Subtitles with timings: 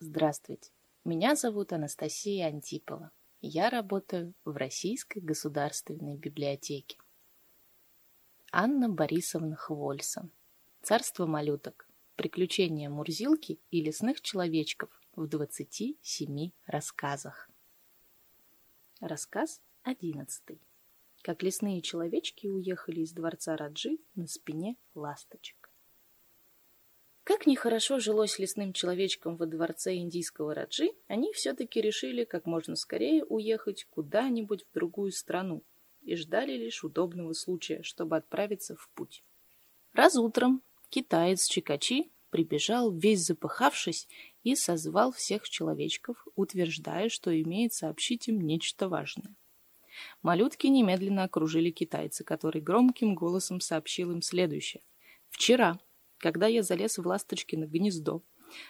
[0.00, 0.72] Здравствуйте,
[1.04, 3.12] меня зовут Анастасия Антипова.
[3.40, 6.98] Я работаю в Российской государственной библиотеке.
[8.50, 10.32] Анна Борисовна Хвольсон.
[10.82, 11.88] Царство малюток.
[12.16, 17.48] Приключения Мурзилки и лесных человечков в 27 рассказах.
[18.98, 20.60] Рассказ одиннадцатый.
[21.22, 25.70] Как лесные человечки уехали из дворца Раджи на спине ласточек.
[27.24, 33.24] Как нехорошо жилось лесным человечкам во дворце индийского Раджи, они все-таки решили как можно скорее
[33.24, 35.64] уехать куда-нибудь в другую страну
[36.02, 39.24] и ждали лишь удобного случая, чтобы отправиться в путь.
[39.94, 44.06] Раз утром китаец Чикачи прибежал, весь запыхавшись,
[44.42, 49.34] и созвал всех человечков, утверждая, что имеет сообщить им нечто важное.
[50.20, 54.82] Малютки немедленно окружили китайца, который громким голосом сообщил им следующее.
[55.30, 55.78] «Вчера
[56.24, 58.22] когда я залез в ласточкино гнездо,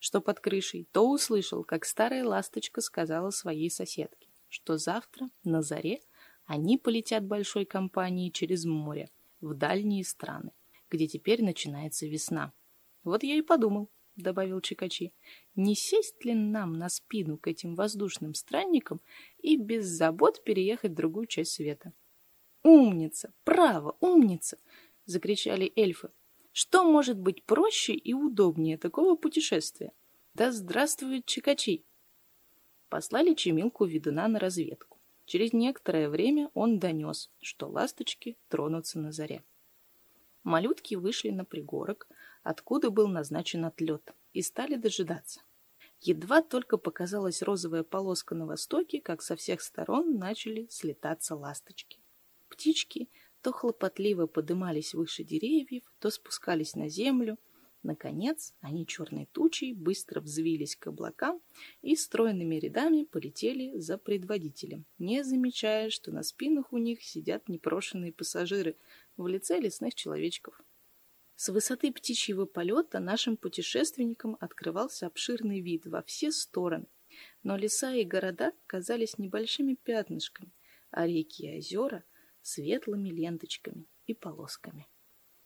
[0.00, 6.00] что под крышей, то услышал, как старая ласточка сказала своей соседке, что завтра на заре
[6.46, 10.50] они полетят большой компанией через море в дальние страны,
[10.90, 12.52] где теперь начинается весна.
[13.04, 15.12] Вот я и подумал,— добавил Чикачи,—
[15.54, 19.00] не сесть ли нам на спину к этим воздушным странникам
[19.38, 21.92] и без забот переехать в другую часть света?
[22.64, 23.32] «Умница!
[23.44, 24.58] Право, умница!»—
[25.04, 26.10] закричали эльфы.
[26.58, 29.92] Что может быть проще и удобнее такого путешествия?
[30.32, 31.84] Да здравствует Чикачи!
[32.88, 34.98] Послали Чемилку ведуна на разведку.
[35.26, 39.44] Через некоторое время он донес, что ласточки тронутся на заре.
[40.44, 42.08] Малютки вышли на пригорок,
[42.42, 45.42] откуда был назначен отлет, и стали дожидаться.
[46.00, 52.00] Едва только показалась розовая полоска на востоке, как со всех сторон начали слетаться ласточки.
[52.48, 53.10] Птички
[53.46, 57.38] то хлопотливо подымались выше деревьев, то спускались на землю.
[57.84, 61.40] Наконец, они черной тучей быстро взвились к облакам
[61.80, 68.12] и стройными рядами полетели за предводителем, не замечая, что на спинах у них сидят непрошенные
[68.12, 68.76] пассажиры
[69.16, 70.60] в лице лесных человечков.
[71.36, 76.88] С высоты птичьего полета нашим путешественникам открывался обширный вид во все стороны,
[77.44, 80.50] но леса и города казались небольшими пятнышками,
[80.90, 82.02] а реки и озера—
[82.46, 84.88] светлыми ленточками и полосками.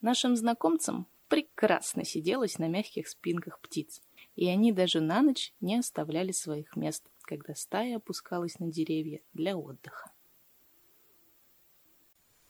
[0.00, 4.02] Нашим знакомцам прекрасно сиделось на мягких спинках птиц,
[4.36, 9.56] и они даже на ночь не оставляли своих мест, когда стая опускалась на деревья для
[9.56, 10.12] отдыха.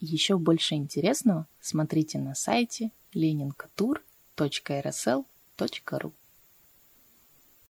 [0.01, 6.13] Еще больше интересного смотрите на сайте leninkatur.rsl.ru